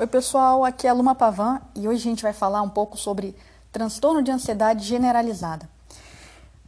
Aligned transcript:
Oi, 0.00 0.06
pessoal, 0.06 0.64
aqui 0.64 0.86
é 0.86 0.90
a 0.90 0.94
Luma 0.94 1.14
Pavan 1.14 1.60
e 1.74 1.86
hoje 1.86 2.00
a 2.00 2.10
gente 2.10 2.22
vai 2.22 2.32
falar 2.32 2.62
um 2.62 2.70
pouco 2.70 2.96
sobre 2.96 3.36
transtorno 3.70 4.22
de 4.22 4.30
ansiedade 4.30 4.82
generalizada. 4.82 5.68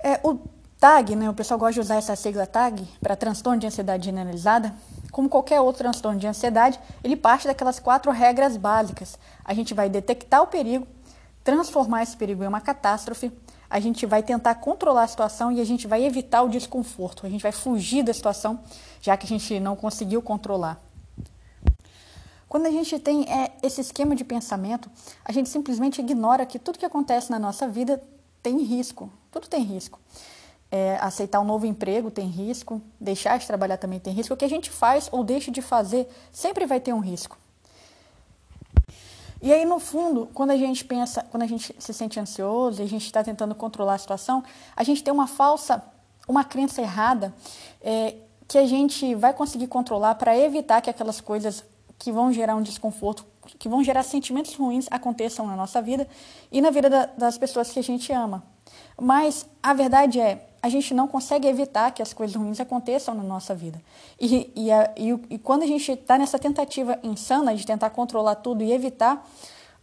É, 0.05 0.21
o 0.23 0.39
TAG, 0.79 1.17
né, 1.17 1.31
o 1.31 1.33
pessoal 1.33 1.59
gosta 1.59 1.73
de 1.73 1.81
usar 1.81 1.95
essa 1.95 2.15
sigla 2.15 2.47
TAG 2.47 2.87
para 3.01 3.17
transtorno 3.17 3.59
de 3.59 3.67
ansiedade 3.67 4.05
generalizada. 4.05 4.75
Como 5.11 5.31
qualquer 5.31 5.59
outro 5.63 5.79
transtorno 5.79 6.21
de 6.21 6.27
ansiedade, 6.27 6.79
ele 7.03 7.17
parte 7.17 7.47
daquelas 7.47 7.79
quatro 7.79 8.13
regras 8.13 8.59
básicas. 8.59 9.19
A 9.43 9.55
gente 9.55 9.73
vai 9.73 9.89
detectar 9.89 10.43
o 10.43 10.49
perigo, 10.49 10.87
transformar 11.43 12.03
esse 12.03 12.15
perigo 12.15 12.45
em 12.45 12.49
uma 12.49 12.61
catástrofe, 12.61 13.33
a 13.71 13.81
gente 13.81 14.05
vai 14.05 14.23
tentar 14.23 14.57
controlar 14.57 15.05
a 15.05 15.09
situação 15.09 15.51
e 15.51 15.59
a 15.59 15.65
gente 15.65 15.87
vai 15.87 16.05
evitar 16.05 16.43
o 16.43 16.51
desconforto, 16.51 17.25
a 17.25 17.31
gente 17.31 17.41
vai 17.41 17.53
fugir 17.53 18.03
da 18.03 18.13
situação, 18.13 18.61
já 19.01 19.17
que 19.17 19.25
a 19.25 19.29
gente 19.31 19.59
não 19.59 19.75
conseguiu 19.75 20.21
controlar. 20.21 20.92
Quando 22.53 22.67
a 22.67 22.71
gente 22.71 22.99
tem 22.99 23.23
é, 23.33 23.51
esse 23.63 23.81
esquema 23.81 24.15
de 24.15 24.25
pensamento, 24.25 24.91
a 25.25 25.33
gente 25.33 25.49
simplesmente 25.49 26.03
ignora 26.03 26.45
que 26.45 26.59
tudo 26.59 26.79
que 26.79 26.85
acontece 26.85 27.31
na 27.31 27.39
nossa 27.39 27.67
vida 27.67 28.03
tem 28.43 28.59
risco. 28.59 29.11
Tudo 29.31 29.49
tem 29.49 29.63
risco. 29.63 29.99
É, 30.71 30.99
aceitar 31.01 31.41
um 31.41 31.45
novo 31.45 31.65
emprego 31.65 32.11
tem 32.11 32.27
risco, 32.27 32.83
deixar 33.01 33.39
de 33.39 33.47
trabalhar 33.47 33.79
também 33.79 33.99
tem 33.99 34.13
risco. 34.13 34.35
O 34.35 34.37
que 34.37 34.45
a 34.45 34.51
gente 34.51 34.69
faz 34.69 35.09
ou 35.11 35.25
deixa 35.25 35.51
de 35.51 35.63
fazer 35.63 36.07
sempre 36.31 36.67
vai 36.67 36.79
ter 36.79 36.93
um 36.93 36.99
risco. 36.99 37.39
E 39.41 39.51
aí, 39.51 39.65
no 39.65 39.79
fundo, 39.79 40.29
quando 40.35 40.51
a 40.51 40.57
gente 40.59 40.85
pensa, 40.85 41.25
quando 41.31 41.45
a 41.45 41.47
gente 41.47 41.75
se 41.79 41.95
sente 41.95 42.21
ansioso 42.21 42.83
e 42.83 42.85
a 42.85 42.87
gente 42.87 43.07
está 43.07 43.25
tentando 43.25 43.55
controlar 43.55 43.95
a 43.95 43.99
situação, 43.99 44.45
a 44.77 44.85
gente 44.85 45.03
tem 45.03 45.11
uma 45.11 45.27
falsa, 45.27 45.83
uma 46.29 46.45
crença 46.45 46.83
errada 46.83 47.33
é, 47.81 48.17
que 48.47 48.59
a 48.59 48.67
gente 48.67 49.15
vai 49.15 49.33
conseguir 49.33 49.69
controlar 49.69 50.17
para 50.17 50.37
evitar 50.37 50.83
que 50.83 50.91
aquelas 50.91 51.19
coisas 51.19 51.65
que 52.03 52.11
vão 52.11 52.33
gerar 52.33 52.57
um 52.57 52.63
desconforto, 52.63 53.25
que 53.61 53.69
vão 53.69 53.85
gerar 53.85 54.03
sentimentos 54.03 54.57
ruins 54.57 54.89
aconteçam 54.91 55.47
na 55.47 55.55
nossa 55.55 55.81
vida 55.81 56.09
e 56.51 56.61
na 56.61 56.69
vida 56.69 56.91
da, 56.91 57.07
das 57.07 57.39
pessoas 57.39 57.71
que 57.71 57.79
a 57.79 57.83
gente 57.83 58.13
ama. 58.13 58.43
Mas 59.01 59.47
a 59.63 59.73
verdade 59.73 60.19
é, 60.19 60.49
a 60.61 60.69
gente 60.69 60.93
não 60.95 61.07
consegue 61.07 61.47
evitar 61.47 61.93
que 61.93 62.03
as 62.03 62.13
coisas 62.13 62.35
ruins 62.35 62.59
aconteçam 62.59 63.15
na 63.15 63.23
nossa 63.23 63.55
vida. 63.55 63.81
E, 64.21 64.51
e, 64.57 64.73
a, 64.73 64.93
e, 64.97 65.11
e 65.31 65.39
quando 65.39 65.63
a 65.63 65.67
gente 65.67 65.93
está 65.93 66.19
nessa 66.19 66.41
tentativa 66.41 66.99
insana 67.05 67.55
de 67.55 67.65
tentar 67.65 67.91
controlar 67.91 68.35
tudo 68.35 68.65
e 68.65 68.73
evitar 68.73 69.25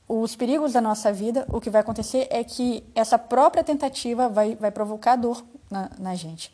os 0.05 0.35
perigos 0.35 0.73
da 0.73 0.81
nossa 0.81 1.13
vida, 1.13 1.47
o 1.47 1.61
que 1.61 1.69
vai 1.69 1.79
acontecer 1.79 2.27
é 2.29 2.43
que 2.43 2.83
essa 2.93 3.17
própria 3.17 3.63
tentativa 3.63 4.27
vai, 4.27 4.55
vai 4.55 4.71
provocar 4.71 5.15
dor 5.15 5.41
na, 5.71 5.89
na 5.97 6.15
gente. 6.15 6.51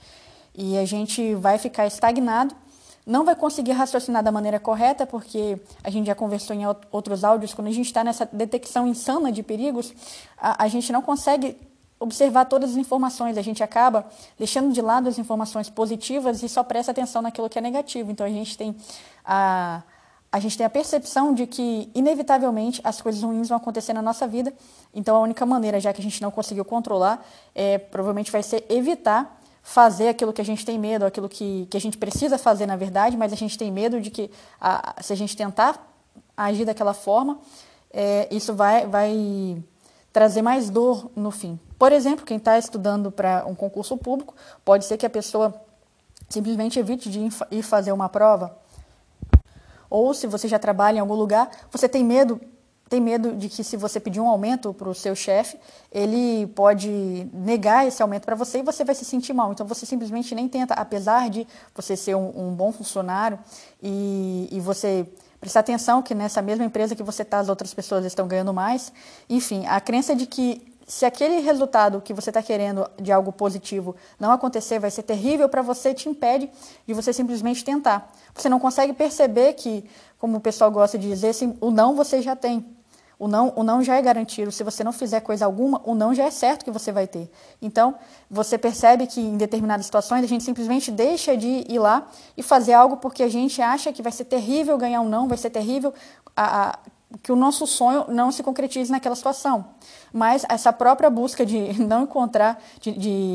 E 0.54 0.78
a 0.78 0.86
gente 0.86 1.34
vai 1.34 1.58
ficar 1.58 1.88
estagnado 1.88 2.56
não 3.06 3.24
vai 3.24 3.36
conseguir 3.36 3.74
raciocinar 3.74 4.24
da 4.24 4.32
maneira 4.32 4.60
correta, 4.60 5.06
porque 5.06 5.60
a 5.84 5.90
gente 5.90 6.08
já 6.08 6.16
conversou 6.16 6.56
em 6.56 6.64
outros 6.92 7.24
áudios, 7.24 7.54
quando 7.54 7.68
a 7.68 7.72
gente 7.72 7.86
está 7.86 8.04
nessa 8.04 8.28
detecção 8.32 8.88
insana 8.88 9.32
de 9.32 9.44
perigos, 9.44 9.94
a, 10.38 10.64
a, 10.64 10.68
gente 10.68 10.92
não 10.92 11.02
consegue 11.02 11.56
observar 12.00 12.46
todas 12.46 12.72
as 12.72 12.78
informações, 12.78 13.38
a 13.38 13.42
gente 13.42 13.64
acaba 13.64 14.06
deixando 14.38 14.74
de 14.74 14.82
lado 14.82 15.08
as 15.08 15.20
informações 15.20 15.70
positivas 15.70 16.42
e 16.42 16.50
só 16.50 16.64
presta 16.64 16.92
atenção 16.92 17.22
naquilo 17.22 17.50
que 17.50 17.60
é 17.60 17.62
negativo. 17.62 18.12
Então 18.12 18.26
a 18.26 18.30
gente 18.30 18.58
tem 18.58 18.76
a, 19.24 19.84
a 20.32 20.40
gente 20.40 20.58
tem 20.58 20.66
a 20.66 20.70
percepção 20.70 21.34
de 21.34 21.48
que, 21.48 21.90
inevitavelmente, 21.96 22.82
as 22.84 23.02
coisas 23.02 23.24
ruins 23.24 23.48
vão 23.48 23.58
acontecer 23.58 23.94
na 23.94 24.02
nossa 24.02 24.28
vida. 24.28 24.54
Então, 24.94 25.16
a 25.16 25.20
única 25.22 25.46
maneira, 25.46 25.80
já 25.80 25.94
que 25.94 26.02
a 26.02 26.04
gente 26.04 26.22
não 26.22 26.30
conseguiu 26.30 26.66
controlar, 26.66 27.26
é, 27.56 27.78
provavelmente 27.78 28.30
vai 28.34 28.44
ser 28.44 28.66
evitar 28.68 29.42
fazer 29.66 30.10
aquilo 30.10 30.32
que 30.32 30.40
a 30.40 30.46
gente 30.46 30.64
tem 30.64 30.78
medo, 30.78 31.08
aquilo 31.08 31.28
que, 31.28 31.66
que 31.72 31.76
a 31.76 31.82
gente 31.82 31.98
precisa 31.98 32.38
fazer, 32.38 32.68
na 32.68 32.76
verdade, 32.76 33.18
mas 33.18 33.34
a 33.34 33.36
gente 33.36 33.58
tem 33.58 33.72
medo 33.72 34.00
de 34.00 34.12
que, 34.12 34.30
a, 34.62 34.96
se 35.02 35.12
a 35.12 35.16
gente 35.16 35.36
tentar 35.36 35.92
agir 36.38 36.66
daquela 36.66 36.94
forma, 36.94 37.40
é, 37.92 38.28
isso 38.30 38.54
vai, 38.54 38.86
vai 38.86 39.58
trazer 40.14 40.44
mais 40.44 40.70
dor 40.70 41.10
no 41.16 41.32
fim. 41.32 41.60
Por 41.80 41.92
exemplo, 41.92 42.24
quem 42.24 42.38
está 42.38 42.60
estudando 42.60 43.12
para 43.12 43.44
um 43.48 43.56
concurso 43.56 43.98
público, 43.98 44.36
pode 44.64 44.86
ser 44.86 44.98
que 44.98 45.06
a 45.06 45.10
pessoa 45.10 45.60
simplesmente 46.30 46.78
evite 46.78 47.10
de 47.10 47.28
ir 47.50 47.64
fazer 47.64 47.92
uma 47.92 48.08
prova. 48.08 48.56
Ou 49.90 50.14
se 50.14 50.28
você 50.28 50.48
já 50.48 50.60
trabalha 50.60 50.98
em 50.98 51.02
algum 51.02 51.16
lugar, 51.16 51.50
você 51.72 51.90
tem 51.90 52.04
medo 52.04 52.40
tem 52.90 53.02
medo 53.02 53.36
de 53.36 53.50
que 53.50 53.64
se 53.64 53.76
você 53.76 54.00
pedir 54.00 54.20
um 54.20 54.28
aumento 54.28 54.74
para 54.74 54.88
o 54.88 54.94
seu 54.94 55.16
chefe, 55.16 55.58
ele 55.92 56.48
pode 56.48 57.28
negar 57.34 57.88
esse 57.88 58.02
aumento 58.02 58.26
para 58.26 58.36
você 58.36 58.60
e 58.60 58.62
você 58.62 58.84
vai 58.84 58.94
se 58.94 59.04
sentir 59.04 59.34
mal. 59.34 59.52
Então 59.52 59.66
você 59.66 59.86
simplesmente 59.86 60.36
nem 60.36 60.48
tenta, 60.48 60.74
apesar 60.76 61.30
de 61.30 61.48
você 61.74 61.98
ser 61.98 62.16
um, 62.16 62.50
um 62.50 62.54
bom 62.54 62.72
funcionário 62.72 63.40
e, 63.82 64.48
e 64.52 64.60
você 64.60 65.08
prestar 65.40 65.62
atenção 65.62 66.02
que 66.02 66.14
nessa 66.14 66.42
mesma 66.42 66.66
empresa 66.66 66.96
que 66.96 67.04
você 67.04 67.24
está, 67.24 67.40
as 67.40 67.50
outras 67.50 67.74
pessoas 67.74 68.06
estão 68.06 68.28
ganhando 68.28 68.54
mais. 68.54 68.92
Enfim, 69.30 69.66
a 69.68 69.82
crença 69.82 70.16
de 70.16 70.26
que 70.26 70.75
se 70.88 71.06
aquele 71.06 71.40
resultado 71.40 72.00
que 72.00 72.14
você 72.14 72.30
está 72.30 72.44
querendo 72.44 72.88
de 73.02 73.12
algo 73.12 73.32
positivo 73.32 73.96
não 74.20 74.32
acontecer, 74.32 74.78
vai 74.80 74.92
ser 74.92 75.04
terrível 75.04 75.50
para 75.50 75.62
você, 75.62 75.94
te 75.94 76.08
impede 76.08 76.50
de 76.86 76.94
você 76.94 77.12
simplesmente 77.12 77.64
tentar. 77.64 78.12
Você 78.36 78.48
não 78.48 78.60
consegue 78.60 78.94
perceber 78.94 79.54
que, 79.54 79.84
como 80.20 80.38
o 80.38 80.42
pessoal 80.42 80.70
gosta 80.72 80.98
de 80.98 81.08
dizer, 81.08 81.30
assim, 81.30 81.58
o 81.60 81.72
não 81.72 81.96
você 81.96 82.22
já 82.22 82.36
tem. 82.36 82.76
O 83.18 83.28
não, 83.28 83.54
o 83.56 83.64
não 83.64 83.82
já 83.82 83.96
é 83.96 84.02
garantido. 84.02 84.52
Se 84.52 84.64
você 84.64 84.84
não 84.84 84.92
fizer 84.92 85.22
coisa 85.22 85.46
alguma, 85.46 85.82
o 85.86 85.96
não 85.96 86.14
já 86.14 86.26
é 86.26 86.32
certo 86.32 86.66
que 86.66 86.72
você 86.72 86.92
vai 86.92 87.08
ter. 87.08 87.32
Então, 87.62 87.96
você 88.30 88.58
percebe 88.58 89.08
que 89.08 89.22
em 89.22 89.38
determinadas 89.38 89.86
situações 89.86 90.24
a 90.24 90.28
gente 90.28 90.44
simplesmente 90.44 90.92
deixa 90.92 91.36
de 91.36 91.66
ir 91.68 91.80
lá 91.80 92.08
e 92.36 92.44
fazer 92.44 92.74
algo 92.74 92.98
porque 92.98 93.24
a 93.24 93.30
gente 93.30 93.62
acha 93.62 93.92
que 93.94 94.02
vai 94.02 94.12
ser 94.12 94.26
terrível 94.26 94.78
ganhar 94.78 95.02
um 95.02 95.08
não, 95.08 95.28
vai 95.28 95.38
ser 95.38 95.50
terrível 95.50 95.94
a, 96.36 96.70
a, 96.72 96.80
que 97.22 97.32
o 97.32 97.36
nosso 97.36 97.66
sonho 97.66 98.06
não 98.10 98.32
se 98.32 98.44
concretize 98.44 98.92
naquela 98.92 99.16
situação. 99.16 99.66
Mas 100.12 100.46
essa 100.50 100.72
própria 100.74 101.10
busca 101.10 101.46
de 101.46 101.74
não 101.82 102.04
encontrar, 102.04 102.62
de, 102.80 102.92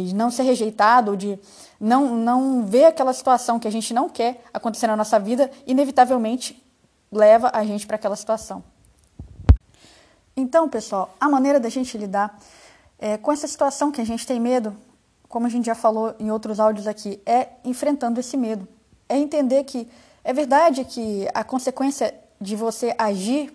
de 0.07 0.15
não 0.15 0.31
ser 0.31 0.43
rejeitado, 0.43 1.17
de 1.17 1.39
não, 1.79 2.15
não 2.15 2.65
ver 2.65 2.87
aquela 2.87 3.13
situação 3.13 3.59
que 3.59 3.69
a 3.69 3.73
gente 3.73 3.95
não 3.95 4.09
quer 4.09 4.43
acontecer 4.53 4.87
na 4.87 4.97
nossa 4.97 5.19
vida, 5.19 5.51
inevitavelmente 5.67 6.63
leva 7.11 7.51
a 7.53 7.65
gente 7.65 7.87
para 7.87 7.97
aquela 7.97 8.17
situação. 8.17 8.63
Então, 10.37 10.69
pessoal, 10.69 11.15
a 11.21 11.29
maneira 11.29 11.59
da 11.59 11.69
gente 11.69 11.99
lidar 11.99 12.39
é, 12.99 13.17
com 13.17 13.33
essa 13.33 13.49
situação 13.49 13.91
que 13.91 14.01
a 14.01 14.05
gente 14.05 14.27
tem 14.27 14.39
medo, 14.39 14.77
como 15.29 15.47
a 15.47 15.51
gente 15.51 15.67
já 15.67 15.75
falou 15.75 16.15
em 16.19 16.31
outros 16.31 16.61
áudios 16.61 16.87
aqui, 16.87 17.21
é 17.25 17.49
enfrentando 17.65 18.21
esse 18.21 18.37
medo. 18.37 18.67
É 19.09 19.17
entender 19.17 19.65
que 19.65 19.89
é 20.23 20.33
verdade 20.33 20.85
que 20.85 21.27
a 21.35 21.43
consequência 21.43 22.15
de 22.41 22.57
você 22.57 22.95
agir, 22.97 23.53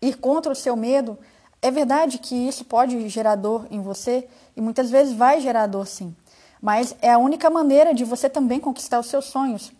ir 0.00 0.16
contra 0.16 0.52
o 0.52 0.56
seu 0.56 0.76
medo, 0.76 1.18
é 1.60 1.70
verdade 1.70 2.18
que 2.18 2.34
isso 2.34 2.64
pode 2.64 3.08
gerar 3.08 3.34
dor 3.34 3.66
em 3.70 3.80
você 3.80 4.28
e 4.56 4.60
muitas 4.60 4.90
vezes 4.90 5.12
vai 5.12 5.40
gerar 5.40 5.66
dor 5.66 5.86
sim. 5.86 6.14
Mas 6.60 6.94
é 7.02 7.10
a 7.10 7.18
única 7.18 7.50
maneira 7.50 7.94
de 7.94 8.04
você 8.04 8.28
também 8.28 8.60
conquistar 8.60 8.98
os 8.98 9.06
seus 9.06 9.26
sonhos. 9.26 9.72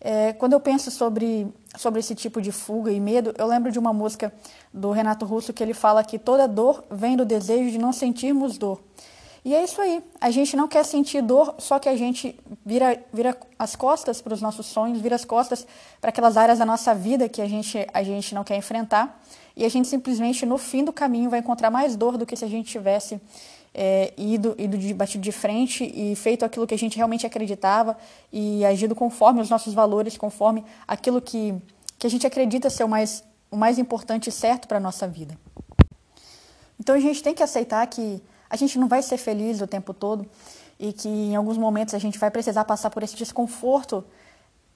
É, 0.00 0.32
quando 0.32 0.52
eu 0.52 0.60
penso 0.60 0.90
sobre, 0.90 1.52
sobre 1.76 1.98
esse 2.00 2.14
tipo 2.14 2.40
de 2.40 2.52
fuga 2.52 2.92
e 2.92 3.00
medo, 3.00 3.34
eu 3.36 3.46
lembro 3.46 3.72
de 3.72 3.78
uma 3.78 3.92
música 3.92 4.32
do 4.72 4.92
Renato 4.92 5.26
Russo 5.26 5.52
que 5.52 5.62
ele 5.62 5.74
fala 5.74 6.04
que 6.04 6.18
toda 6.18 6.46
dor 6.46 6.84
vem 6.88 7.16
do 7.16 7.24
desejo 7.24 7.70
de 7.70 7.78
não 7.78 7.92
sentirmos 7.92 8.58
dor. 8.58 8.80
E 9.44 9.54
é 9.54 9.62
isso 9.62 9.80
aí. 9.80 10.02
A 10.20 10.30
gente 10.30 10.56
não 10.56 10.68
quer 10.68 10.84
sentir 10.84 11.22
dor, 11.22 11.54
só 11.58 11.78
que 11.78 11.88
a 11.88 11.96
gente 11.96 12.38
vira, 12.64 13.02
vira 13.12 13.36
as 13.58 13.76
costas 13.76 14.20
para 14.20 14.34
os 14.34 14.42
nossos 14.42 14.66
sonhos, 14.66 15.00
vira 15.00 15.14
as 15.14 15.24
costas 15.24 15.66
para 16.00 16.10
aquelas 16.10 16.36
áreas 16.36 16.58
da 16.58 16.66
nossa 16.66 16.94
vida 16.94 17.28
que 17.28 17.40
a 17.40 17.48
gente, 17.48 17.86
a 17.92 18.02
gente 18.02 18.34
não 18.34 18.44
quer 18.44 18.56
enfrentar. 18.56 19.20
E 19.56 19.64
a 19.64 19.68
gente 19.68 19.88
simplesmente, 19.88 20.46
no 20.46 20.58
fim 20.58 20.84
do 20.84 20.92
caminho, 20.92 21.30
vai 21.30 21.40
encontrar 21.40 21.70
mais 21.70 21.96
dor 21.96 22.16
do 22.16 22.24
que 22.24 22.36
se 22.36 22.44
a 22.44 22.48
gente 22.48 22.70
tivesse 22.70 23.20
é, 23.74 24.12
ido, 24.16 24.54
ido 24.58 24.76
de, 24.76 24.92
batido 24.94 25.22
de 25.22 25.32
frente 25.32 25.84
e 25.84 26.14
feito 26.16 26.44
aquilo 26.44 26.66
que 26.66 26.74
a 26.74 26.78
gente 26.78 26.96
realmente 26.96 27.26
acreditava 27.26 27.96
e 28.32 28.64
agido 28.64 28.94
conforme 28.94 29.40
os 29.40 29.50
nossos 29.50 29.74
valores, 29.74 30.16
conforme 30.16 30.64
aquilo 30.86 31.20
que, 31.20 31.54
que 31.98 32.06
a 32.06 32.10
gente 32.10 32.26
acredita 32.26 32.70
ser 32.70 32.84
o 32.84 32.88
mais, 32.88 33.24
o 33.50 33.56
mais 33.56 33.78
importante 33.78 34.28
e 34.28 34.32
certo 34.32 34.68
para 34.68 34.78
a 34.78 34.80
nossa 34.80 35.06
vida. 35.06 35.38
Então 36.78 36.94
a 36.94 37.00
gente 37.00 37.22
tem 37.22 37.34
que 37.34 37.42
aceitar 37.42 37.86
que 37.86 38.22
a 38.50 38.56
gente 38.56 38.78
não 38.78 38.88
vai 38.88 39.02
ser 39.02 39.18
feliz 39.18 39.60
o 39.60 39.66
tempo 39.66 39.92
todo 39.92 40.26
e 40.78 40.92
que 40.92 41.08
em 41.08 41.36
alguns 41.36 41.58
momentos 41.58 41.94
a 41.94 41.98
gente 41.98 42.18
vai 42.18 42.30
precisar 42.30 42.64
passar 42.64 42.90
por 42.90 43.02
esse 43.02 43.16
desconforto 43.16 44.04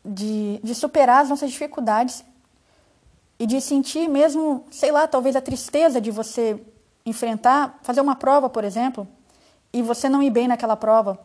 de, 0.04 0.60
de 0.62 0.74
superar 0.74 1.22
as 1.22 1.30
nossas 1.30 1.50
dificuldades 1.50 2.24
e 3.38 3.46
de 3.46 3.60
sentir 3.60 4.08
mesmo, 4.08 4.64
sei 4.70 4.90
lá, 4.90 5.06
talvez 5.06 5.36
a 5.36 5.40
tristeza 5.40 6.00
de 6.00 6.10
você 6.10 6.60
enfrentar, 7.04 7.78
fazer 7.82 8.00
uma 8.00 8.16
prova, 8.16 8.48
por 8.48 8.64
exemplo, 8.64 9.06
e 9.72 9.82
você 9.82 10.08
não 10.08 10.22
ir 10.22 10.30
bem 10.30 10.46
naquela 10.46 10.76
prova, 10.76 11.18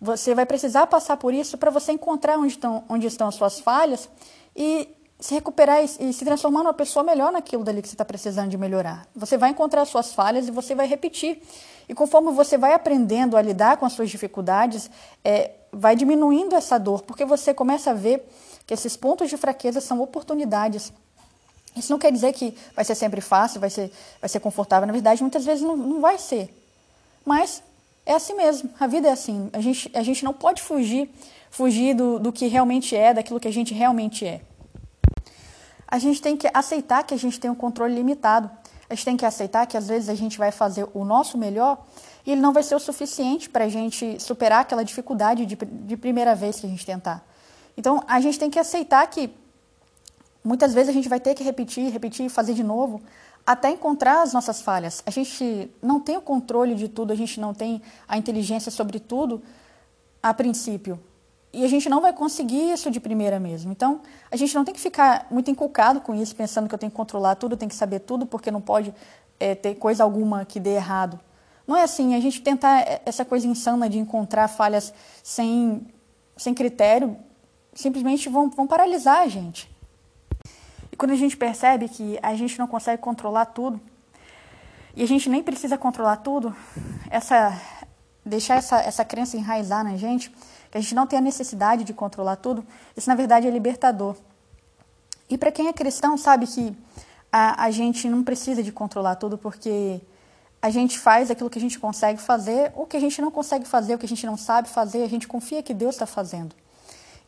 você 0.00 0.34
vai 0.34 0.46
precisar 0.46 0.86
passar 0.86 1.16
por 1.16 1.32
isso 1.32 1.56
para 1.56 1.70
você 1.70 1.92
encontrar 1.92 2.38
onde 2.38 2.54
estão, 2.54 2.84
onde 2.88 3.06
estão 3.06 3.28
as 3.28 3.34
suas 3.34 3.60
falhas 3.60 4.08
e 4.56 4.88
se 5.22 5.34
recuperar 5.34 5.80
e, 5.84 6.08
e 6.08 6.12
se 6.12 6.24
transformar 6.24 6.64
numa 6.64 6.74
pessoa 6.74 7.04
melhor 7.04 7.30
naquilo 7.30 7.62
dali 7.62 7.80
que 7.80 7.86
você 7.86 7.94
está 7.94 8.04
precisando 8.04 8.50
de 8.50 8.58
melhorar. 8.58 9.06
Você 9.14 9.38
vai 9.38 9.50
encontrar 9.50 9.82
as 9.82 9.88
suas 9.88 10.12
falhas 10.12 10.48
e 10.48 10.50
você 10.50 10.74
vai 10.74 10.84
repetir. 10.84 11.40
E 11.88 11.94
conforme 11.94 12.32
você 12.32 12.58
vai 12.58 12.72
aprendendo 12.74 13.36
a 13.36 13.42
lidar 13.42 13.76
com 13.76 13.86
as 13.86 13.92
suas 13.92 14.10
dificuldades, 14.10 14.90
é, 15.24 15.52
vai 15.72 15.94
diminuindo 15.94 16.56
essa 16.56 16.76
dor, 16.76 17.02
porque 17.02 17.24
você 17.24 17.54
começa 17.54 17.92
a 17.92 17.94
ver 17.94 18.28
que 18.66 18.74
esses 18.74 18.96
pontos 18.96 19.30
de 19.30 19.36
fraqueza 19.36 19.80
são 19.80 20.00
oportunidades 20.00 20.92
Isso 21.76 21.92
não 21.92 22.00
quer 22.00 22.10
dizer 22.10 22.32
que 22.32 22.56
vai 22.74 22.84
ser 22.84 22.96
sempre 22.96 23.20
fácil, 23.20 23.60
vai 23.60 23.70
ser, 23.70 23.92
vai 24.20 24.28
ser 24.28 24.40
confortável. 24.40 24.88
Na 24.88 24.92
verdade, 24.92 25.22
muitas 25.22 25.44
vezes 25.44 25.62
não, 25.62 25.76
não 25.76 26.00
vai 26.00 26.18
ser. 26.18 26.52
Mas 27.24 27.62
é 28.04 28.14
assim 28.14 28.34
mesmo, 28.34 28.70
a 28.78 28.88
vida 28.88 29.06
é 29.06 29.12
assim. 29.12 29.48
A 29.52 29.60
gente, 29.60 29.88
a 29.94 30.02
gente 30.02 30.24
não 30.24 30.32
pode 30.32 30.60
fugir, 30.60 31.08
fugir 31.48 31.94
do, 31.94 32.18
do 32.18 32.32
que 32.32 32.48
realmente 32.48 32.96
é, 32.96 33.14
daquilo 33.14 33.38
que 33.38 33.46
a 33.46 33.52
gente 33.52 33.72
realmente 33.72 34.26
é. 34.26 34.40
A 35.92 35.98
gente 35.98 36.22
tem 36.22 36.38
que 36.38 36.48
aceitar 36.54 37.02
que 37.02 37.12
a 37.12 37.18
gente 37.18 37.38
tem 37.38 37.50
um 37.50 37.54
controle 37.54 37.94
limitado. 37.94 38.50
A 38.88 38.94
gente 38.94 39.04
tem 39.04 39.14
que 39.14 39.26
aceitar 39.26 39.66
que 39.66 39.76
às 39.76 39.88
vezes 39.88 40.08
a 40.08 40.14
gente 40.14 40.38
vai 40.38 40.50
fazer 40.50 40.88
o 40.94 41.04
nosso 41.04 41.36
melhor 41.36 41.84
e 42.24 42.32
ele 42.32 42.40
não 42.40 42.50
vai 42.50 42.62
ser 42.62 42.74
o 42.74 42.78
suficiente 42.78 43.50
para 43.50 43.64
a 43.64 43.68
gente 43.68 44.18
superar 44.18 44.60
aquela 44.60 44.82
dificuldade 44.82 45.44
de, 45.44 45.54
de 45.54 45.96
primeira 45.98 46.34
vez 46.34 46.58
que 46.58 46.66
a 46.66 46.68
gente 46.70 46.86
tentar. 46.86 47.22
Então, 47.76 48.02
a 48.08 48.22
gente 48.22 48.38
tem 48.38 48.48
que 48.48 48.58
aceitar 48.58 49.06
que 49.06 49.34
muitas 50.42 50.72
vezes 50.72 50.88
a 50.88 50.92
gente 50.94 51.10
vai 51.10 51.20
ter 51.20 51.34
que 51.34 51.44
repetir, 51.44 51.92
repetir, 51.92 52.30
fazer 52.30 52.54
de 52.54 52.64
novo, 52.64 53.02
até 53.46 53.68
encontrar 53.68 54.22
as 54.22 54.32
nossas 54.32 54.62
falhas. 54.62 55.02
A 55.04 55.10
gente 55.10 55.70
não 55.82 56.00
tem 56.00 56.16
o 56.16 56.22
controle 56.22 56.74
de 56.74 56.88
tudo, 56.88 57.12
a 57.12 57.16
gente 57.16 57.38
não 57.38 57.52
tem 57.52 57.82
a 58.08 58.16
inteligência 58.16 58.72
sobre 58.72 58.98
tudo 58.98 59.42
a 60.22 60.32
princípio. 60.32 60.98
E 61.52 61.64
a 61.64 61.68
gente 61.68 61.88
não 61.88 62.00
vai 62.00 62.12
conseguir 62.14 62.72
isso 62.72 62.90
de 62.90 62.98
primeira 62.98 63.38
mesmo. 63.38 63.70
Então, 63.70 64.00
a 64.30 64.36
gente 64.36 64.54
não 64.54 64.64
tem 64.64 64.72
que 64.72 64.80
ficar 64.80 65.26
muito 65.30 65.50
inculcado 65.50 66.00
com 66.00 66.14
isso, 66.14 66.34
pensando 66.34 66.66
que 66.66 66.74
eu 66.74 66.78
tenho 66.78 66.90
que 66.90 66.96
controlar 66.96 67.34
tudo, 67.34 67.56
tenho 67.56 67.68
que 67.68 67.76
saber 67.76 68.00
tudo, 68.00 68.24
porque 68.24 68.50
não 68.50 68.60
pode 68.60 68.94
é, 69.38 69.54
ter 69.54 69.74
coisa 69.74 70.02
alguma 70.02 70.46
que 70.46 70.58
dê 70.58 70.70
errado. 70.70 71.20
Não 71.66 71.76
é 71.76 71.82
assim, 71.82 72.14
a 72.14 72.20
gente 72.20 72.40
tentar 72.40 72.80
é, 72.80 73.02
essa 73.04 73.24
coisa 73.24 73.46
insana 73.46 73.88
de 73.88 73.98
encontrar 73.98 74.48
falhas 74.48 74.94
sem, 75.22 75.86
sem 76.36 76.54
critério, 76.54 77.16
simplesmente 77.74 78.30
vão, 78.30 78.48
vão 78.48 78.66
paralisar 78.66 79.18
a 79.18 79.28
gente. 79.28 79.70
E 80.90 80.96
quando 80.96 81.10
a 81.10 81.16
gente 81.16 81.36
percebe 81.36 81.88
que 81.88 82.18
a 82.22 82.34
gente 82.34 82.58
não 82.58 82.66
consegue 82.66 83.00
controlar 83.02 83.46
tudo, 83.46 83.78
e 84.94 85.02
a 85.02 85.06
gente 85.06 85.28
nem 85.28 85.42
precisa 85.42 85.76
controlar 85.78 86.16
tudo, 86.16 86.54
essa, 87.10 87.58
deixar 88.24 88.56
essa, 88.56 88.80
essa 88.80 89.04
crença 89.04 89.36
enraizar 89.36 89.82
na 89.84 89.96
gente, 89.96 90.32
que 90.72 90.78
a 90.78 90.80
gente 90.80 90.94
não 90.94 91.06
tem 91.06 91.18
a 91.18 91.22
necessidade 91.22 91.84
de 91.84 91.92
controlar 91.92 92.36
tudo, 92.36 92.64
isso 92.96 93.06
na 93.08 93.14
verdade 93.14 93.46
é 93.46 93.50
libertador. 93.50 94.16
E 95.28 95.36
para 95.36 95.52
quem 95.52 95.68
é 95.68 95.72
cristão 95.72 96.16
sabe 96.16 96.46
que 96.46 96.74
a, 97.30 97.64
a 97.64 97.70
gente 97.70 98.08
não 98.08 98.24
precisa 98.24 98.62
de 98.62 98.72
controlar 98.72 99.16
tudo, 99.16 99.36
porque 99.36 100.00
a 100.62 100.70
gente 100.70 100.98
faz 100.98 101.30
aquilo 101.30 101.50
que 101.50 101.58
a 101.58 101.60
gente 101.60 101.78
consegue 101.78 102.18
fazer, 102.22 102.72
o 102.74 102.86
que 102.86 102.96
a 102.96 103.00
gente 103.00 103.20
não 103.20 103.30
consegue 103.30 103.66
fazer, 103.66 103.94
o 103.94 103.98
que 103.98 104.06
a 104.06 104.08
gente 104.08 104.24
não 104.24 104.38
sabe 104.38 104.66
fazer, 104.66 105.02
a 105.02 105.08
gente 105.08 105.28
confia 105.28 105.62
que 105.62 105.74
Deus 105.74 105.94
está 105.94 106.06
fazendo. 106.06 106.56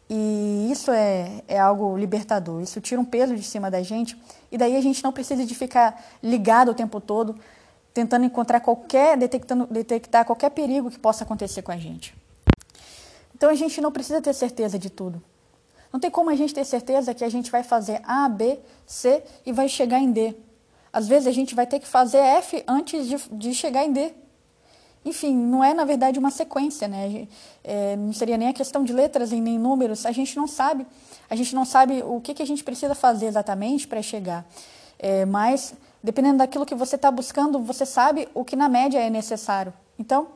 E 0.09 0.69
isso 0.73 0.91
é, 0.91 1.43
é 1.47 1.59
algo 1.59 1.99
libertador, 1.99 2.63
isso 2.63 2.81
tira 2.81 2.99
um 2.99 3.05
peso 3.05 3.37
de 3.37 3.43
cima 3.43 3.71
da 3.71 3.83
gente, 3.83 4.19
e 4.51 4.57
daí 4.57 4.75
a 4.75 4.81
gente 4.81 5.05
não 5.05 5.13
precisa 5.13 5.45
de 5.45 5.55
ficar 5.55 6.03
ligado 6.23 6.71
o 6.71 6.75
tempo 6.75 6.99
todo, 6.99 7.39
tentando 7.93 8.25
encontrar 8.25 8.61
qualquer, 8.61 9.19
detectando, 9.19 9.67
detectar 9.67 10.25
qualquer 10.25 10.51
perigo 10.51 10.91
que 10.91 10.99
possa 10.99 11.25
acontecer 11.25 11.61
com 11.61 11.73
a 11.73 11.77
gente. 11.77 12.24
Então 13.35 13.51
a 13.51 13.55
gente 13.55 13.81
não 13.81 13.91
precisa 13.91 14.21
ter 14.23 14.33
certeza 14.33 14.79
de 14.79 14.91
tudo. 14.91 15.23
Não 15.93 16.01
tem 16.01 16.11
como 16.11 16.31
a 16.31 16.35
gente 16.35 16.53
ter 16.53 16.65
certeza 16.65 17.15
que 17.15 17.25
a 17.25 17.29
gente 17.29 17.51
vai 17.51 17.63
fazer 17.63 18.01
A, 18.05 18.29
B, 18.29 18.59
C 18.87 19.23
e 19.47 19.53
vai 19.53 19.69
chegar 19.69 20.01
em 20.01 20.11
D. 20.11 20.35
Às 20.93 21.07
vezes 21.09 21.27
a 21.27 21.33
gente 21.33 21.55
vai 21.55 21.67
ter 21.67 21.79
que 21.81 21.87
fazer 21.87 22.19
F 22.19 22.65
antes 22.67 23.07
de, 23.07 23.17
de 23.31 23.55
chegar 23.55 23.85
em 23.85 23.93
D. 23.93 24.13
Enfim, 25.05 25.37
não 25.37 25.63
é 25.63 25.75
na 25.75 25.85
verdade 25.85 26.19
uma 26.19 26.31
sequência, 26.31 26.89
né? 26.89 27.29
É, 27.63 27.95
não 27.95 28.13
seria 28.13 28.39
nem 28.39 28.49
a 28.49 28.53
questão 28.53 28.83
de 28.83 28.93
letras 28.93 29.33
e 29.33 29.41
nem 29.41 29.59
números. 29.59 30.07
A 30.07 30.13
gente 30.13 30.37
não 30.37 30.47
sabe, 30.47 30.87
a 31.29 31.37
gente 31.37 31.55
não 31.55 31.65
sabe 31.65 32.03
o 32.03 32.21
que, 32.21 32.33
que 32.33 32.43
a 32.43 32.47
gente 32.47 32.65
precisa 32.65 32.95
fazer 32.95 33.27
exatamente 33.27 33.87
para 33.87 34.01
chegar. 34.01 34.47
É, 34.99 35.25
mas 35.27 35.75
dependendo 36.03 36.39
daquilo 36.39 36.67
que 36.67 36.75
você 36.75 36.97
está 36.97 37.11
buscando, 37.11 37.59
você 37.59 37.87
sabe 37.87 38.29
o 38.35 38.45
que 38.45 38.57
na 38.57 38.69
média 38.69 38.99
é 38.99 39.11
necessário. 39.11 39.73
Então, 39.99 40.29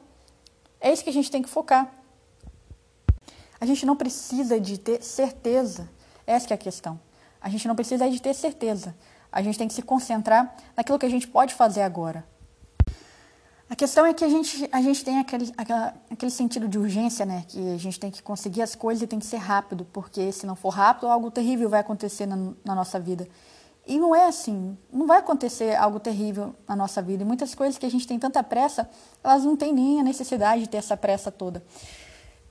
é 0.80 0.92
isso 0.92 1.02
que 1.02 1.10
a 1.10 1.12
gente 1.12 1.30
tem 1.30 1.42
que 1.42 1.48
focar. 1.48 1.97
A 3.60 3.66
gente 3.66 3.84
não 3.84 3.96
precisa 3.96 4.60
de 4.60 4.78
ter 4.78 5.02
certeza. 5.02 5.88
Essa 6.26 6.52
é 6.52 6.54
a 6.54 6.58
questão. 6.58 7.00
A 7.40 7.48
gente 7.48 7.66
não 7.66 7.74
precisa 7.74 8.08
de 8.08 8.20
ter 8.20 8.34
certeza. 8.34 8.94
A 9.30 9.42
gente 9.42 9.58
tem 9.58 9.68
que 9.68 9.74
se 9.74 9.82
concentrar 9.82 10.54
naquilo 10.76 10.98
que 10.98 11.06
a 11.06 11.10
gente 11.10 11.26
pode 11.28 11.54
fazer 11.54 11.82
agora. 11.82 12.24
A 13.70 13.76
questão 13.76 14.06
é 14.06 14.14
que 14.14 14.24
a 14.24 14.28
gente, 14.28 14.66
a 14.72 14.80
gente 14.80 15.04
tem 15.04 15.18
aquele, 15.18 15.52
aquela, 15.54 15.94
aquele 16.10 16.30
sentido 16.30 16.66
de 16.66 16.78
urgência, 16.78 17.26
né? 17.26 17.44
Que 17.46 17.74
a 17.74 17.76
gente 17.76 18.00
tem 18.00 18.10
que 18.10 18.22
conseguir 18.22 18.62
as 18.62 18.74
coisas 18.74 19.02
e 19.02 19.06
tem 19.06 19.18
que 19.18 19.26
ser 19.26 19.36
rápido, 19.36 19.86
porque 19.92 20.32
se 20.32 20.46
não 20.46 20.56
for 20.56 20.70
rápido, 20.70 21.06
algo 21.06 21.30
terrível 21.30 21.68
vai 21.68 21.80
acontecer 21.80 22.24
na, 22.24 22.52
na 22.64 22.74
nossa 22.74 22.98
vida. 22.98 23.28
E 23.86 23.98
não 23.98 24.14
é 24.14 24.26
assim, 24.26 24.76
não 24.90 25.06
vai 25.06 25.18
acontecer 25.18 25.74
algo 25.74 26.00
terrível 26.00 26.54
na 26.66 26.74
nossa 26.74 27.02
vida. 27.02 27.22
E 27.22 27.26
muitas 27.26 27.54
coisas 27.54 27.76
que 27.76 27.84
a 27.84 27.90
gente 27.90 28.06
tem 28.06 28.18
tanta 28.18 28.42
pressa, 28.42 28.88
elas 29.22 29.44
não 29.44 29.56
têm 29.56 29.72
nem 29.72 30.00
a 30.00 30.02
necessidade 30.02 30.62
de 30.62 30.68
ter 30.68 30.78
essa 30.78 30.96
pressa 30.96 31.30
toda. 31.30 31.62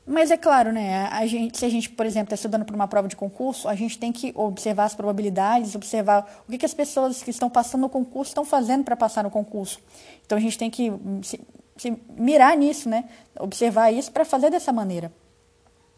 Mas 0.10 0.32
é 0.32 0.38
claro, 0.38 0.72
né? 0.72 1.10
A 1.12 1.26
gente, 1.28 1.58
se 1.58 1.66
a 1.66 1.70
gente, 1.70 1.90
por 1.90 2.06
exemplo, 2.06 2.28
está 2.28 2.36
estudando 2.36 2.64
para 2.64 2.74
uma 2.74 2.88
prova 2.88 3.10
de 3.10 3.16
concurso, 3.18 3.68
a 3.68 3.76
gente 3.76 4.00
tem 4.00 4.14
que 4.14 4.32
observar 4.36 4.86
as 4.86 4.96
probabilidades, 4.96 5.76
observar 5.76 6.44
o 6.48 6.52
que, 6.52 6.58
que 6.58 6.66
as 6.66 6.74
pessoas 6.74 7.22
que 7.22 7.30
estão 7.30 7.50
passando 7.50 7.82
no 7.82 7.90
concurso 7.90 8.32
estão 8.32 8.46
fazendo 8.46 8.86
para 8.86 8.96
passar 8.96 9.26
no 9.26 9.30
concurso. 9.30 9.82
Então 10.26 10.38
a 10.38 10.42
gente 10.42 10.58
tem 10.58 10.70
que 10.70 10.94
se, 11.22 11.42
se 11.76 11.98
mirar 12.18 12.56
nisso, 12.56 12.88
né? 12.88 13.04
Observar 13.38 13.92
isso 13.92 14.10
para 14.10 14.24
fazer 14.24 14.50
dessa 14.50 14.72
maneira. 14.72 15.12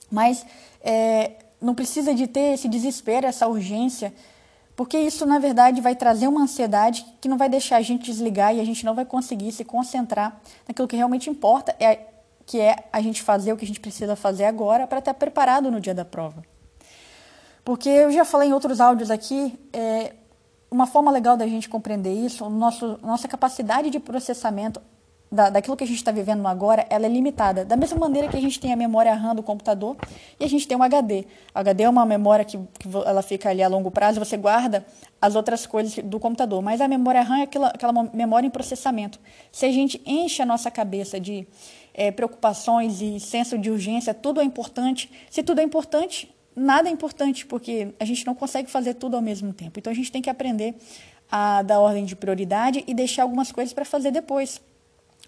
Mas 0.10 0.44
é, 0.82 1.34
não 1.62 1.76
precisa 1.76 2.12
de 2.12 2.26
ter 2.26 2.56
esse 2.56 2.68
desespero, 2.68 3.28
essa 3.28 3.48
urgência, 3.48 4.12
porque 4.76 4.98
isso 4.98 5.24
na 5.24 5.38
verdade 5.38 5.82
vai 5.82 5.96
trazer 5.96 6.28
uma 6.28 6.42
ansiedade 6.42 7.06
que 7.22 7.30
não 7.30 7.38
vai 7.38 7.48
deixar 7.48 7.78
a 7.78 7.82
gente 7.84 8.06
desligar 8.06 8.56
e 8.56 8.60
a 8.60 8.66
gente 8.66 8.84
não 8.84 8.96
vai 8.96 9.06
conseguir 9.06 9.52
se 9.52 9.64
concentrar 9.64 10.42
naquilo 10.68 10.88
que 10.88 10.96
realmente 10.96 11.30
importa, 11.30 11.76
é 11.80 12.00
que 12.50 12.60
é 12.60 12.86
a 12.92 13.00
gente 13.00 13.22
fazer 13.22 13.54
o 13.54 13.58
que 13.58 13.64
a 13.64 13.68
gente 13.68 13.80
precisa 13.80 14.16
fazer 14.16 14.46
agora 14.46 14.88
para 14.88 14.98
estar 14.98 15.14
preparado 15.14 15.70
no 15.70 15.80
dia 15.80 15.94
da 15.94 16.04
prova. 16.04 16.44
Porque 17.64 17.88
eu 17.88 18.12
já 18.12 18.26
falei 18.26 18.50
em 18.50 18.54
outros 18.54 18.82
áudios 18.82 19.12
aqui, 19.12 19.54
é, 19.72 20.14
uma 20.72 20.88
forma 20.88 21.12
legal 21.12 21.38
da 21.38 21.46
gente 21.46 21.70
compreender 21.70 22.12
isso, 22.12 22.50
nosso, 22.50 22.98
nossa 23.04 23.28
capacidade 23.28 23.92
de 23.92 24.00
processamento 24.00 24.82
da, 25.32 25.52
daquilo 25.52 25.78
que 25.78 25.84
a 25.84 25.88
gente 25.88 25.98
está 25.98 26.12
vivendo 26.12 26.44
agora, 26.48 26.88
ela 26.90 27.06
é 27.06 27.10
limitada. 27.10 27.64
Da 27.64 27.78
mesma 27.78 28.00
maneira 28.00 28.28
que 28.28 28.36
a 28.36 28.42
gente 28.42 28.60
tem 28.60 28.74
a 28.74 28.76
memória 28.76 29.14
RAM 29.14 29.36
do 29.36 29.44
computador 29.44 29.96
e 30.40 30.44
a 30.44 30.50
gente 30.50 30.68
tem 30.68 30.76
um 30.76 30.82
HD. 30.82 31.26
O 31.54 31.60
HD 31.60 31.84
é 31.84 31.90
uma 31.90 32.04
memória 32.04 32.44
que, 32.44 32.58
que 32.58 32.90
ela 33.06 33.22
fica 33.22 33.50
ali 33.50 33.62
a 33.62 33.68
longo 33.68 33.92
prazo, 33.92 34.20
você 34.20 34.38
guarda 34.38 34.84
as 35.22 35.36
outras 35.36 35.68
coisas 35.68 36.04
do 36.04 36.20
computador. 36.20 36.64
Mas 36.64 36.82
a 36.82 36.88
memória 36.88 37.22
RAM 37.22 37.42
é 37.42 37.44
aquela, 37.44 37.68
aquela 37.68 37.94
memória 38.12 38.48
em 38.48 38.50
processamento. 38.50 39.20
Se 39.52 39.68
a 39.68 39.72
gente 39.72 40.02
enche 40.04 40.42
a 40.42 40.48
nossa 40.48 40.72
cabeça 40.72 41.20
de 41.20 41.48
é, 42.00 42.12
preocupações 42.12 43.02
e 43.02 43.20
senso 43.20 43.58
de 43.58 43.70
urgência, 43.70 44.14
tudo 44.14 44.40
é 44.40 44.44
importante. 44.46 45.12
Se 45.30 45.44
tudo 45.44 45.60
é 45.60 45.64
importante, 45.64 46.34
nada 46.56 46.88
é 46.88 46.92
importante, 46.92 47.46
porque 47.46 47.94
a 48.00 48.06
gente 48.06 48.26
não 48.26 48.34
consegue 48.34 48.72
fazer 48.72 48.94
tudo 48.94 49.18
ao 49.18 49.22
mesmo 49.22 49.52
tempo. 49.52 49.78
Então 49.78 49.92
a 49.92 49.96
gente 49.96 50.10
tem 50.10 50.22
que 50.22 50.30
aprender 50.30 50.76
a 51.30 51.62
dar 51.62 51.82
ordem 51.82 52.06
de 52.06 52.16
prioridade 52.16 52.86
e 52.88 52.94
deixar 52.94 53.24
algumas 53.24 53.52
coisas 53.52 53.74
para 53.74 53.84
fazer 53.84 54.12
depois. 54.12 54.62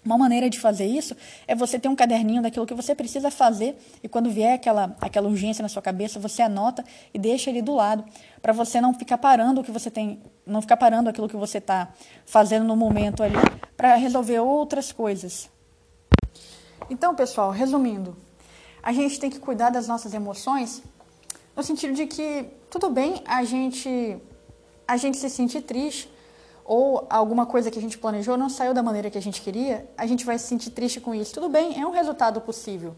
Uma 0.02 0.16
maneira 0.16 0.48
de 0.48 0.58
fazer 0.58 0.86
isso 0.86 1.14
é 1.46 1.54
você 1.54 1.78
ter 1.78 1.88
um 1.88 1.94
caderninho 1.94 2.40
daquilo 2.40 2.66
que 2.66 2.74
você 2.74 2.94
precisa 2.94 3.30
fazer 3.30 3.76
e 4.02 4.08
quando 4.08 4.30
vier 4.30 4.54
aquela, 4.54 4.96
aquela 4.98 5.28
urgência 5.28 5.62
na 5.62 5.68
sua 5.68 5.82
cabeça, 5.82 6.18
você 6.18 6.40
anota 6.40 6.82
e 7.12 7.18
deixa 7.18 7.50
ele 7.50 7.60
do 7.60 7.74
lado, 7.74 8.02
para 8.40 8.54
você 8.54 8.80
não 8.80 8.94
ficar 8.94 9.18
parando 9.18 9.60
o 9.60 9.64
que 9.64 9.70
você 9.70 9.90
tem, 9.90 10.20
não 10.46 10.62
ficar 10.62 10.78
parando 10.78 11.10
aquilo 11.10 11.28
que 11.28 11.36
você 11.36 11.58
está 11.58 11.92
fazendo 12.24 12.64
no 12.64 12.74
momento 12.74 13.22
ali, 13.22 13.36
para 13.76 13.94
resolver 13.94 14.40
outras 14.40 14.90
coisas. 14.90 15.51
Então, 16.90 17.14
pessoal, 17.14 17.50
resumindo, 17.50 18.16
a 18.82 18.92
gente 18.92 19.18
tem 19.18 19.30
que 19.30 19.38
cuidar 19.38 19.70
das 19.70 19.86
nossas 19.86 20.12
emoções 20.14 20.82
no 21.54 21.62
sentido 21.62 21.94
de 21.94 22.06
que 22.06 22.46
tudo 22.70 22.90
bem 22.90 23.22
a 23.26 23.44
gente 23.44 24.18
a 24.86 24.96
gente 24.96 25.16
se 25.16 25.30
sentir 25.30 25.62
triste 25.62 26.12
ou 26.64 27.06
alguma 27.08 27.46
coisa 27.46 27.70
que 27.70 27.78
a 27.78 27.82
gente 27.82 27.98
planejou 27.98 28.36
não 28.36 28.48
saiu 28.48 28.74
da 28.74 28.82
maneira 28.82 29.10
que 29.10 29.18
a 29.18 29.22
gente 29.22 29.40
queria, 29.40 29.88
a 29.96 30.06
gente 30.06 30.24
vai 30.24 30.38
se 30.38 30.46
sentir 30.46 30.70
triste 30.70 31.00
com 31.00 31.14
isso. 31.14 31.34
Tudo 31.34 31.48
bem, 31.48 31.80
é 31.80 31.86
um 31.86 31.90
resultado 31.90 32.40
possível. 32.40 32.94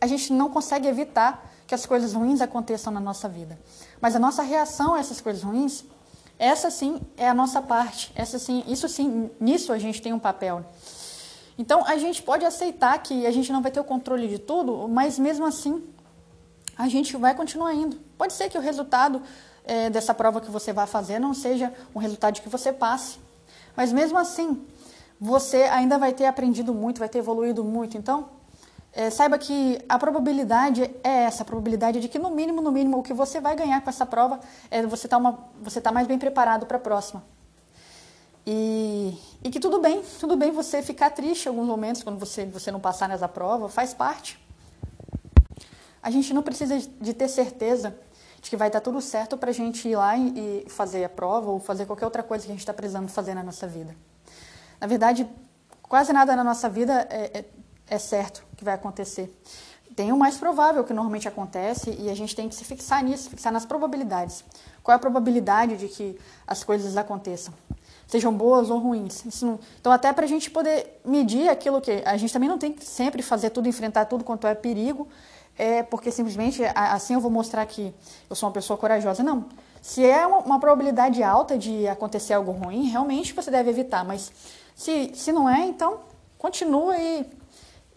A 0.00 0.06
gente 0.06 0.32
não 0.32 0.50
consegue 0.50 0.86
evitar 0.86 1.50
que 1.66 1.74
as 1.74 1.84
coisas 1.84 2.14
ruins 2.14 2.40
aconteçam 2.40 2.92
na 2.92 3.00
nossa 3.00 3.28
vida. 3.28 3.58
Mas 4.00 4.14
a 4.14 4.18
nossa 4.18 4.42
reação 4.42 4.94
a 4.94 5.00
essas 5.00 5.20
coisas 5.20 5.42
ruins, 5.42 5.84
essa 6.38 6.70
sim 6.70 7.00
é 7.16 7.28
a 7.28 7.34
nossa 7.34 7.60
parte. 7.60 8.12
Essa 8.14 8.38
sim, 8.38 8.64
isso 8.68 8.88
sim, 8.88 9.30
nisso 9.40 9.72
a 9.72 9.78
gente 9.78 10.00
tem 10.00 10.12
um 10.12 10.18
papel. 10.18 10.64
Então, 11.58 11.84
a 11.84 11.98
gente 11.98 12.22
pode 12.22 12.44
aceitar 12.44 12.96
que 13.02 13.26
a 13.26 13.32
gente 13.32 13.52
não 13.52 13.60
vai 13.60 13.72
ter 13.72 13.80
o 13.80 13.84
controle 13.84 14.28
de 14.28 14.38
tudo, 14.38 14.88
mas 14.88 15.18
mesmo 15.18 15.44
assim, 15.44 15.82
a 16.76 16.88
gente 16.88 17.16
vai 17.16 17.34
continuar 17.34 17.74
indo. 17.74 17.96
Pode 18.16 18.32
ser 18.32 18.48
que 18.48 18.56
o 18.56 18.60
resultado 18.60 19.20
é, 19.64 19.90
dessa 19.90 20.14
prova 20.14 20.40
que 20.40 20.50
você 20.50 20.72
vai 20.72 20.86
fazer 20.86 21.18
não 21.18 21.34
seja 21.34 21.74
um 21.92 21.98
resultado 21.98 22.40
que 22.40 22.48
você 22.48 22.72
passe, 22.72 23.18
mas 23.76 23.92
mesmo 23.92 24.16
assim, 24.16 24.64
você 25.20 25.64
ainda 25.64 25.98
vai 25.98 26.12
ter 26.12 26.26
aprendido 26.26 26.72
muito, 26.72 27.00
vai 27.00 27.08
ter 27.08 27.18
evoluído 27.18 27.64
muito. 27.64 27.98
Então, 27.98 28.28
é, 28.92 29.10
saiba 29.10 29.36
que 29.36 29.84
a 29.88 29.98
probabilidade 29.98 30.82
é 31.02 31.24
essa, 31.24 31.42
a 31.42 31.46
probabilidade 31.46 31.98
de 31.98 32.08
que 32.08 32.20
no 32.20 32.30
mínimo, 32.30 32.62
no 32.62 32.70
mínimo, 32.70 32.98
o 32.98 33.02
que 33.02 33.12
você 33.12 33.40
vai 33.40 33.56
ganhar 33.56 33.80
com 33.80 33.90
essa 33.90 34.06
prova 34.06 34.38
é 34.70 34.86
você 34.86 35.08
estar 35.08 35.20
tá 35.20 35.80
tá 35.82 35.92
mais 35.92 36.06
bem 36.06 36.18
preparado 36.18 36.66
para 36.66 36.76
a 36.76 36.80
próxima. 36.80 37.22
E, 38.50 39.14
e, 39.44 39.50
que 39.50 39.60
tudo 39.60 39.78
bem, 39.78 40.02
tudo 40.18 40.34
bem 40.34 40.50
você 40.50 40.80
ficar 40.80 41.10
triste 41.10 41.44
em 41.44 41.48
alguns 41.50 41.66
momentos 41.66 42.02
quando 42.02 42.18
você, 42.18 42.46
você 42.46 42.72
não 42.72 42.80
passar 42.80 43.06
nessa 43.06 43.28
prova, 43.28 43.68
faz 43.68 43.92
parte. 43.92 44.42
A 46.02 46.10
gente 46.10 46.32
não 46.32 46.42
precisa 46.42 46.78
de 46.78 47.12
ter 47.12 47.28
certeza 47.28 47.94
de 48.40 48.48
que 48.48 48.56
vai 48.56 48.70
dar 48.70 48.80
tudo 48.80 49.02
certo 49.02 49.36
para 49.36 49.50
a 49.50 49.52
gente 49.52 49.86
ir 49.86 49.96
lá 49.96 50.16
e, 50.16 50.64
fazer 50.66 51.04
a 51.04 51.10
prova 51.10 51.50
ou 51.50 51.60
fazer 51.60 51.84
qualquer 51.84 52.06
outra 52.06 52.22
coisa 52.22 52.46
que 52.46 52.50
a 52.50 52.54
gente 52.54 52.60
está 52.60 52.72
precisando 52.72 53.06
fazer 53.08 53.34
na 53.34 53.42
nossa 53.42 53.66
vida. 53.66 53.94
Na 54.80 54.86
verdade, 54.86 55.28
quase 55.82 56.10
nada 56.14 56.34
na 56.34 56.42
nossa 56.42 56.70
vida 56.70 57.06
é, 57.10 57.40
é, 57.40 57.44
é 57.86 57.98
certo 57.98 58.42
que 58.56 58.64
vai 58.64 58.72
acontecer. 58.72 59.30
Tem 59.94 60.10
o 60.10 60.16
mais 60.16 60.38
provável 60.38 60.84
que 60.84 60.94
normalmente 60.94 61.28
acontece 61.28 61.94
e 62.00 62.08
a 62.08 62.14
gente 62.14 62.34
tem 62.34 62.48
que 62.48 62.54
se 62.54 62.64
fixar 62.64 63.04
nisso, 63.04 63.28
fixar 63.28 63.52
nas 63.52 63.66
probabilidades. 63.66 64.42
Qual 64.82 64.94
é 64.94 64.96
a 64.96 64.98
probabilidade 64.98 65.76
de 65.76 65.88
que 65.88 66.18
as 66.46 66.64
coisas 66.64 66.96
aconteçam? 66.96 67.52
Sejam 68.08 68.32
boas 68.32 68.70
ou 68.70 68.78
ruins. 68.78 69.22
Não... 69.42 69.60
Então, 69.80 69.92
até 69.92 70.12
para 70.12 70.24
a 70.24 70.28
gente 70.28 70.50
poder 70.50 71.00
medir 71.04 71.48
aquilo 71.48 71.80
que. 71.80 72.02
A 72.04 72.16
gente 72.16 72.32
também 72.32 72.48
não 72.48 72.58
tem 72.58 72.72
que 72.72 72.84
sempre 72.84 73.22
fazer 73.22 73.50
tudo, 73.50 73.68
enfrentar 73.68 74.06
tudo 74.06 74.24
quanto 74.24 74.46
é 74.46 74.54
perigo, 74.54 75.06
é 75.56 75.82
porque 75.82 76.10
simplesmente 76.10 76.62
assim 76.74 77.14
eu 77.14 77.20
vou 77.20 77.30
mostrar 77.30 77.64
que 77.66 77.94
eu 78.28 78.34
sou 78.34 78.48
uma 78.48 78.52
pessoa 78.52 78.76
corajosa. 78.76 79.22
Não. 79.22 79.44
Se 79.80 80.04
é 80.04 80.26
uma, 80.26 80.58
probabilidade 80.58 81.22
alta 81.22 81.56
de 81.56 81.86
acontecer 81.86 82.32
algo 82.32 82.50
ruim, 82.50 82.88
realmente 82.88 83.32
você 83.32 83.50
deve 83.50 83.70
evitar. 83.70 84.04
Mas 84.04 84.32
se, 84.74 85.12
se 85.14 85.30
não 85.30 85.48
é, 85.48 85.66
então 85.66 86.00
continua 86.38 86.98
e 86.98 87.24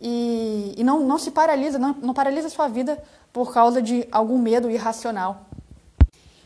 e, 0.02 0.74
e 0.78 0.84
não, 0.84 1.00
não 1.00 1.20
se 1.20 1.30
paralisa, 1.30 1.78
não, 1.78 1.94
não 2.02 2.14
paralisa 2.14 2.48
a 2.48 2.50
sua 2.50 2.68
vida 2.68 3.02
por 3.32 3.54
causa 3.54 3.82
de 3.82 4.08
algum 4.12 4.40
medo 4.40 4.70
irracional. 4.70 5.46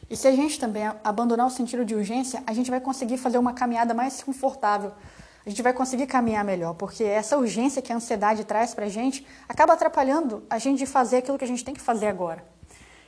E 0.10 0.16
se 0.16 0.28
a 0.28 0.32
gente 0.32 0.60
também 0.60 0.92
abandonar 1.04 1.48
o 1.48 1.50
sentido 1.50 1.84
de 1.84 1.96
urgência, 1.96 2.44
a 2.46 2.54
gente 2.54 2.70
vai 2.70 2.80
conseguir 2.80 3.18
fazer 3.18 3.38
uma 3.38 3.54
caminhada 3.54 3.94
mais 3.94 4.22
confortável. 4.22 4.92
A 5.46 5.50
gente 5.50 5.62
vai 5.62 5.74
conseguir 5.74 6.08
caminhar 6.08 6.44
melhor, 6.44 6.74
porque 6.74 7.04
essa 7.04 7.38
urgência 7.38 7.82
que 7.82 7.92
a 7.92 7.96
ansiedade 7.96 8.44
traz 8.44 8.74
para 8.74 8.86
a 8.86 8.90
gente 8.90 9.26
acaba 9.48 9.74
atrapalhando 9.74 10.44
a 10.50 10.58
gente 10.58 10.80
de 10.80 10.86
fazer 10.86 11.18
aquilo 11.18 11.38
que 11.38 11.44
a 11.44 11.48
gente 11.48 11.64
tem 11.64 11.74
que 11.74 11.82
fazer 11.82 12.08
agora. 12.08 12.44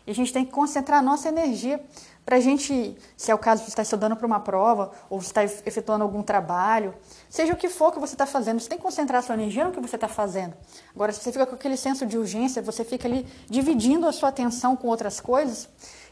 E 0.05 0.11
a 0.11 0.15
gente 0.15 0.31
tem 0.31 0.45
que 0.45 0.51
concentrar 0.51 0.99
a 0.99 1.01
nossa 1.01 1.27
energia 1.27 1.83
para 2.25 2.37
a 2.37 2.39
gente, 2.39 2.97
se 3.15 3.31
é 3.31 3.35
o 3.35 3.37
caso 3.37 3.63
de 3.63 3.69
estar 3.69 3.81
estudando 3.81 4.15
para 4.15 4.25
uma 4.25 4.39
prova 4.39 4.91
ou 5.09 5.19
está 5.19 5.43
efetuando 5.43 6.03
algum 6.03 6.21
trabalho, 6.21 6.93
seja 7.29 7.53
o 7.53 7.57
que 7.57 7.69
for 7.69 7.91
que 7.91 7.99
você 7.99 8.15
está 8.15 8.25
fazendo, 8.25 8.59
você 8.59 8.69
tem 8.69 8.77
que 8.77 8.83
concentrar 8.83 9.19
a 9.19 9.21
sua 9.21 9.35
energia 9.35 9.65
no 9.65 9.71
que 9.71 9.79
você 9.79 9.95
está 9.95 10.07
fazendo. 10.07 10.53
Agora, 10.93 11.11
se 11.11 11.21
você 11.21 11.31
fica 11.31 11.45
com 11.45 11.55
aquele 11.55 11.75
senso 11.75 12.05
de 12.05 12.17
urgência, 12.17 12.61
você 12.61 12.85
fica 12.85 13.07
ali 13.07 13.25
dividindo 13.49 14.07
a 14.07 14.11
sua 14.13 14.29
atenção 14.29 14.75
com 14.75 14.87
outras 14.87 15.19
coisas, 15.19 15.67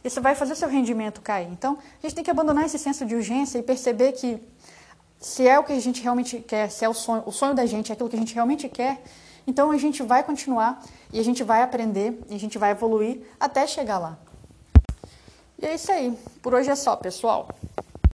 isso 0.08 0.22
vai 0.22 0.36
fazer 0.36 0.56
seu 0.56 0.70
rendimento 0.70 1.22
cair. 1.22 1.48
Então, 1.52 1.78
a 2.00 2.02
gente 2.02 2.16
tem 2.16 2.24
que 2.24 2.32
abandonar 2.32 2.66
esse 2.66 2.78
senso 2.78 3.06
de 3.06 3.16
urgência 3.16 3.58
e 3.58 3.64
perceber 3.64 4.12
que 4.14 4.40
se 5.20 5.48
é 5.48 5.58
o 5.58 5.64
que 5.64 5.74
a 5.74 5.80
gente 5.80 6.02
realmente 6.02 6.40
quer, 6.40 6.70
se 6.70 6.86
é 6.86 6.90
o 6.90 6.94
sonho, 6.94 7.24
o 7.26 7.32
sonho 7.32 7.54
da 7.54 7.66
gente 7.66 7.92
é 7.92 7.94
aquilo 7.94 8.10
que 8.10 8.16
a 8.16 8.20
gente 8.20 8.34
realmente 8.34 8.70
quer, 8.70 9.02
então 9.48 9.72
a 9.72 9.78
gente 9.78 10.04
vai 10.04 10.24
continuar 10.24 10.84
e 11.12 11.20
a 11.20 11.24
gente 11.24 11.44
vai 11.44 11.64
aprender 11.64 12.20
e 12.30 12.36
a 12.36 12.40
gente 12.40 12.58
vai 12.58 12.72
evoluir 12.72 13.22
até 13.40 13.66
chegar 13.66 13.98
lá. 13.98 14.18
E 15.60 15.66
é 15.66 15.76
isso 15.76 15.92
aí. 15.92 16.18
Por 16.42 16.54
hoje 16.54 16.70
é 16.70 16.76
só, 16.76 16.96
pessoal. 16.96 17.50